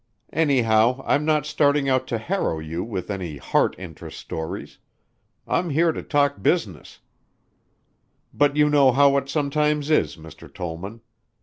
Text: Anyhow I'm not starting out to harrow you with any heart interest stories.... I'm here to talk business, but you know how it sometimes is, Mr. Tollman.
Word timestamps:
Anyhow 0.33 1.03
I'm 1.05 1.25
not 1.25 1.45
starting 1.45 1.87
out 1.87 2.07
to 2.07 2.17
harrow 2.17 2.57
you 2.57 2.83
with 2.83 3.11
any 3.11 3.37
heart 3.37 3.75
interest 3.77 4.17
stories.... 4.17 4.79
I'm 5.47 5.69
here 5.69 5.91
to 5.91 6.01
talk 6.01 6.41
business, 6.41 7.01
but 8.33 8.55
you 8.55 8.67
know 8.67 8.91
how 8.91 9.15
it 9.17 9.29
sometimes 9.29 9.91
is, 9.91 10.15
Mr. 10.15 10.51
Tollman. 10.51 11.01